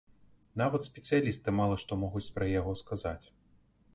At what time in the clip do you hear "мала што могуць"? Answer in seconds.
1.59-2.25